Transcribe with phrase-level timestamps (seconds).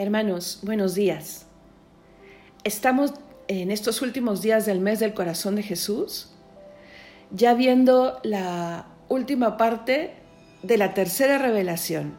[0.00, 1.46] Hermanos, buenos días.
[2.62, 3.14] Estamos
[3.48, 6.28] en estos últimos días del mes del corazón de Jesús,
[7.32, 10.12] ya viendo la última parte
[10.62, 12.14] de la tercera revelación.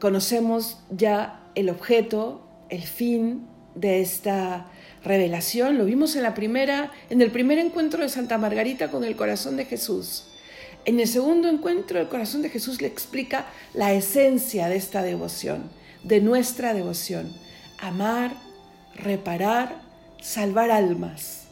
[0.00, 2.40] Conocemos ya el objeto,
[2.70, 4.68] el fin de esta
[5.04, 9.16] revelación, lo vimos en la primera en el primer encuentro de Santa Margarita con el
[9.16, 10.28] corazón de Jesús.
[10.88, 13.44] En el segundo encuentro, el corazón de Jesús le explica
[13.74, 15.64] la esencia de esta devoción,
[16.02, 17.30] de nuestra devoción.
[17.78, 18.32] Amar,
[18.94, 19.82] reparar,
[20.22, 21.42] salvar almas.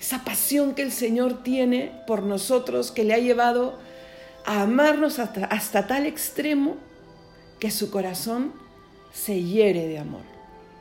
[0.00, 3.78] Esa pasión que el Señor tiene por nosotros, que le ha llevado
[4.44, 6.74] a amarnos hasta, hasta tal extremo
[7.60, 8.52] que su corazón
[9.12, 10.24] se hiere de amor.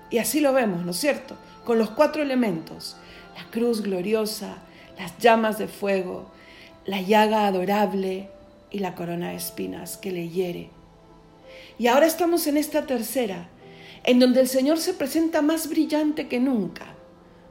[0.09, 1.37] Y así lo vemos, ¿no es cierto?
[1.65, 2.97] Con los cuatro elementos,
[3.37, 4.57] la cruz gloriosa,
[4.97, 6.31] las llamas de fuego,
[6.89, 8.29] la llaga adorable
[8.71, 10.71] y la corona de espinas que le hiere.
[11.77, 13.47] Y ahora estamos en esta tercera,
[14.05, 16.95] en donde el Señor se presenta más brillante que nunca.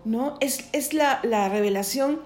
[0.04, 0.38] ¿no?
[0.40, 2.18] Es, es la, revelación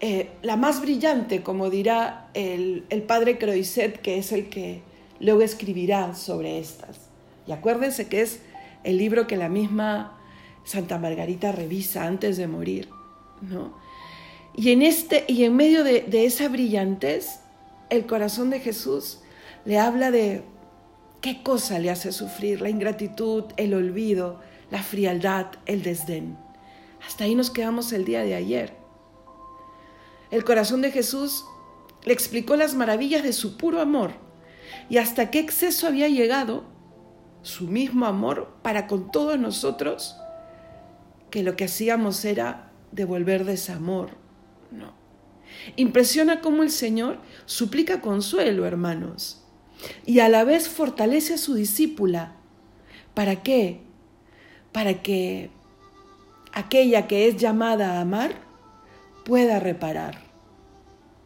[0.00, 4.80] eh, la más brillante, como dirá el, el padre Croiset, que es el que
[5.20, 7.10] luego escribirá sobre estas.
[7.46, 8.40] Y acuérdense que es
[8.82, 10.18] el libro que la misma
[10.64, 12.88] Santa Margarita revisa antes de morir,
[13.42, 13.84] ¿no?
[14.56, 17.40] Y en, este, y en medio de, de esa brillantez,
[17.90, 19.20] el corazón de Jesús
[19.64, 20.42] le habla de
[21.20, 24.40] qué cosa le hace sufrir, la ingratitud, el olvido,
[24.70, 26.38] la frialdad, el desdén.
[27.06, 28.74] Hasta ahí nos quedamos el día de ayer.
[30.30, 31.44] El corazón de Jesús
[32.04, 34.12] le explicó las maravillas de su puro amor
[34.88, 36.64] y hasta qué exceso había llegado
[37.42, 40.16] su mismo amor para con todos nosotros,
[41.30, 44.10] que lo que hacíamos era devolver desamor,
[44.70, 44.92] no.
[45.76, 49.42] Impresiona cómo el Señor suplica consuelo, hermanos,
[50.04, 52.36] y a la vez fortalece a su discípula.
[53.14, 53.80] ¿Para qué?
[54.72, 55.50] Para que
[56.52, 58.34] aquella que es llamada a amar
[59.24, 60.20] pueda reparar.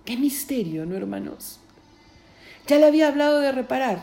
[0.05, 1.61] Qué misterio, ¿no, hermanos?
[2.67, 4.03] Ya le había hablado de reparar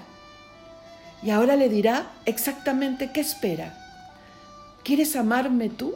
[1.23, 3.77] y ahora le dirá exactamente qué espera.
[4.83, 5.95] ¿Quieres amarme tú?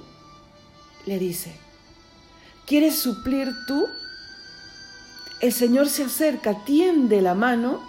[1.06, 1.54] Le dice.
[2.66, 3.88] ¿Quieres suplir tú?
[5.42, 7.82] El Señor se acerca, tiende la mano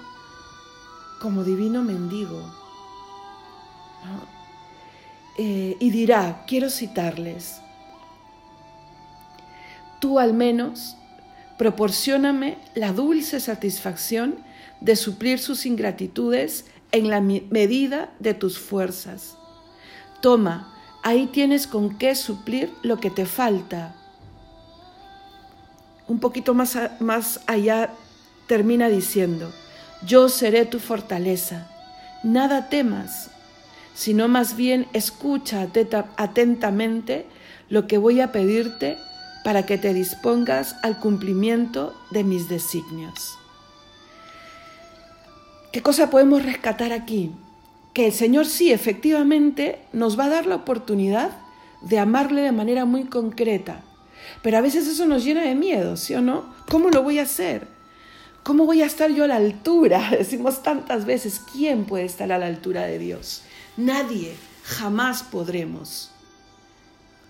[1.21, 2.43] como divino mendigo.
[5.38, 7.60] Eh, y dirá, quiero citarles,
[10.00, 10.97] tú al menos
[11.56, 14.37] proporcioname la dulce satisfacción
[14.81, 19.37] de suplir sus ingratitudes en la medida de tus fuerzas.
[20.21, 23.94] Toma, ahí tienes con qué suplir lo que te falta
[26.08, 27.90] un poquito más, más allá
[28.46, 29.52] termina diciendo,
[30.06, 31.68] yo seré tu fortaleza,
[32.22, 33.30] nada temas,
[33.94, 35.68] sino más bien escucha
[36.16, 37.26] atentamente
[37.68, 38.98] lo que voy a pedirte
[39.44, 43.38] para que te dispongas al cumplimiento de mis designios.
[45.72, 47.32] ¿Qué cosa podemos rescatar aquí?
[47.94, 51.30] Que el Señor sí, efectivamente, nos va a dar la oportunidad
[51.80, 53.82] de amarle de manera muy concreta,
[54.43, 56.55] pero a veces eso nos llena de miedo, ¿sí o no?
[56.69, 57.66] ¿Cómo lo voy a hacer?
[58.43, 60.10] ¿Cómo voy a estar yo a la altura?
[60.19, 63.43] Decimos tantas veces, ¿quién puede estar a la altura de Dios?
[63.77, 64.34] Nadie,
[64.65, 66.10] jamás podremos.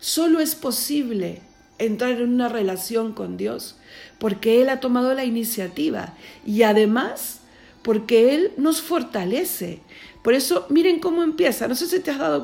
[0.01, 1.43] Solo es posible
[1.79, 3.77] entrar en una relación con Dios
[4.19, 6.15] porque Él ha tomado la iniciativa
[6.47, 7.41] y además
[7.83, 9.81] porque Él nos fortalece.
[10.23, 11.69] Por eso, miren cómo empieza.
[11.69, 12.41] No sé si te has dado,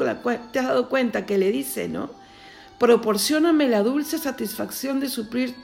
[0.52, 2.10] te has dado cuenta que le dice, ¿no?
[2.78, 5.54] Proporcióname la dulce satisfacción de suplir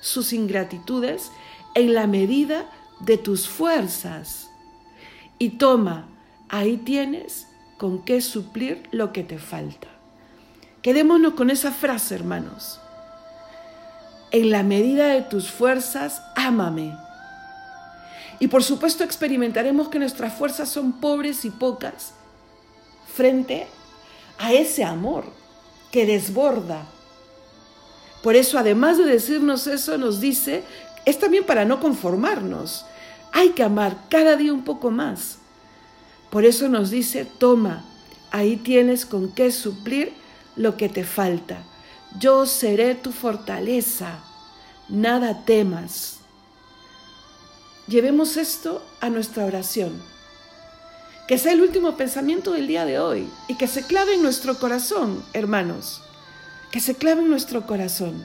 [0.00, 1.30] sus ingratitudes
[1.74, 2.70] en la medida
[3.00, 4.50] de tus fuerzas.
[5.38, 6.08] Y toma,
[6.48, 7.46] ahí tienes
[7.78, 9.88] con qué suplir lo que te falta.
[10.82, 12.80] Quedémonos con esa frase, hermanos.
[14.30, 16.94] En la medida de tus fuerzas, ámame.
[18.40, 22.12] Y por supuesto experimentaremos que nuestras fuerzas son pobres y pocas
[23.12, 23.66] frente
[24.38, 25.37] a ese amor
[25.90, 26.86] que desborda.
[28.22, 30.64] Por eso, además de decirnos eso, nos dice,
[31.04, 32.84] es también para no conformarnos.
[33.32, 35.38] Hay que amar cada día un poco más.
[36.30, 37.84] Por eso nos dice, toma,
[38.30, 40.12] ahí tienes con qué suplir
[40.56, 41.62] lo que te falta.
[42.18, 44.18] Yo seré tu fortaleza,
[44.88, 46.18] nada temas.
[47.86, 50.17] Llevemos esto a nuestra oración
[51.28, 54.58] que sea el último pensamiento del día de hoy y que se clave en nuestro
[54.58, 56.00] corazón, hermanos,
[56.72, 58.24] que se clave en nuestro corazón,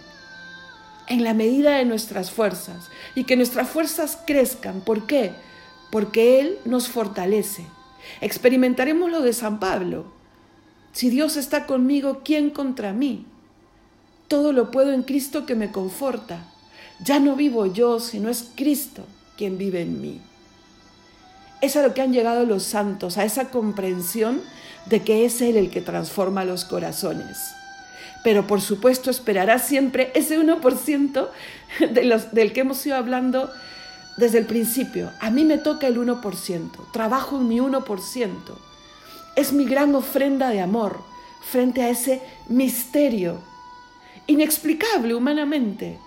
[1.07, 4.79] en la medida de nuestras fuerzas y que nuestras fuerzas crezcan.
[4.79, 5.33] ¿Por qué?
[5.91, 7.65] Porque Él nos fortalece.
[8.21, 10.05] Experimentaremos lo de San Pablo.
[10.93, 13.25] Si Dios está conmigo, ¿quién contra mí?
[14.29, 16.49] Todo lo puedo en Cristo que me conforta.
[17.03, 20.21] Ya no vivo yo, sino es Cristo quien vive en mí.
[21.63, 24.41] Es a lo que han llegado los santos, a esa comprensión
[24.85, 27.37] de que es Él el que transforma los corazones.
[28.21, 31.29] Pero por supuesto esperará siempre ese 1%
[31.93, 33.49] de los, del que hemos ido hablando
[34.17, 35.11] desde el principio.
[35.21, 38.29] A mí me toca el 1%, trabajo en mi 1%.
[39.37, 41.01] Es mi gran ofrenda de amor
[41.49, 43.39] frente a ese misterio
[44.27, 45.97] inexplicable humanamente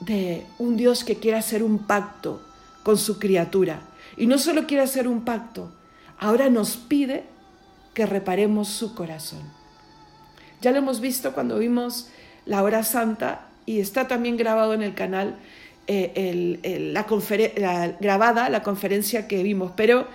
[0.00, 2.40] de un Dios que quiere hacer un pacto
[2.82, 3.82] con su criatura.
[4.16, 5.72] Y no solo quiere hacer un pacto,
[6.18, 7.24] ahora nos pide
[7.94, 9.42] que reparemos su corazón.
[10.60, 12.08] Ya lo hemos visto cuando vimos
[12.44, 15.36] la hora santa y está también grabado en el canal
[15.86, 16.60] eh,
[16.92, 20.06] la, grabada la conferencia que vimos, pero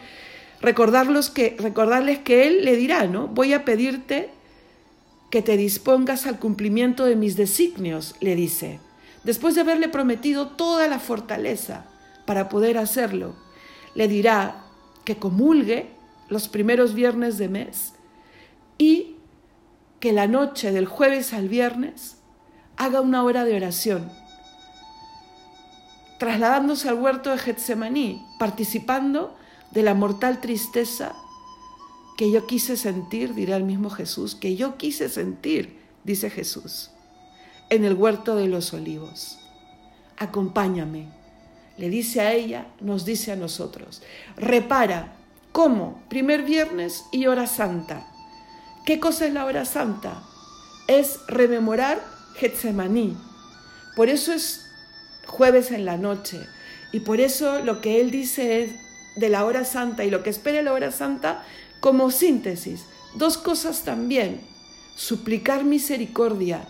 [0.62, 3.28] recordarlos que, recordarles que Él le dirá, ¿no?
[3.28, 4.30] Voy a pedirte
[5.30, 8.80] que te dispongas al cumplimiento de mis designios, le dice
[9.24, 11.86] después de haberle prometido toda la fortaleza
[12.26, 13.36] para poder hacerlo,
[13.96, 14.64] le dirá
[15.06, 15.90] que comulgue
[16.30, 17.94] los primeros viernes de mes
[18.78, 19.16] y
[20.00, 22.18] que la noche del jueves al viernes
[22.78, 24.12] haga una hora de oración,
[26.18, 29.36] trasladándose al huerto de Getsemaní, participando
[29.72, 31.14] de la mortal tristeza
[32.18, 36.92] que yo quise sentir, dirá el mismo Jesús, que yo quise sentir, dice Jesús
[37.72, 39.40] en el huerto de los olivos.
[40.18, 41.08] Acompáñame.
[41.82, 44.04] Le dice a ella, nos dice a nosotros.
[44.38, 45.16] Repara.
[45.52, 46.04] ¿Cómo?
[46.10, 48.08] Primer viernes y hora santa.
[48.86, 50.22] ¿Qué cosa es la hora santa?
[50.86, 52.00] Es rememorar
[52.36, 53.18] Getsemaní.
[53.96, 54.70] Por eso es
[55.26, 56.40] jueves en la noche.
[56.92, 58.72] Y por eso lo que él dice es
[59.16, 61.44] de la hora santa y lo que espera la hora santa
[61.80, 62.86] como síntesis.
[63.16, 64.40] Dos cosas también.
[64.96, 66.64] Suplicar misericordia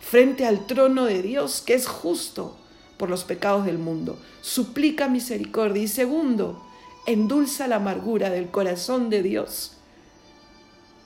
[0.00, 2.58] frente al trono de Dios, que es justo
[2.96, 4.18] por los pecados del mundo.
[4.40, 5.82] Suplica misericordia.
[5.82, 6.62] Y segundo,
[7.06, 9.72] endulza la amargura del corazón de Dios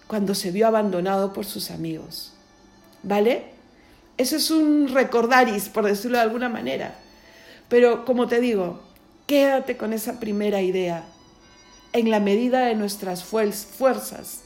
[0.06, 2.32] cuando se vio abandonado por sus amigos.
[3.02, 3.44] ¿Vale?
[4.16, 6.94] Eso es un recordaris, por decirlo de alguna manera.
[7.68, 8.82] Pero como te digo,
[9.26, 11.04] quédate con esa primera idea.
[11.92, 14.42] En la medida de nuestras fuerzas,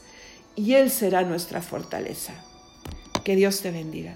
[0.55, 2.33] y Él será nuestra fortaleza.
[3.23, 4.15] Que Dios te bendiga.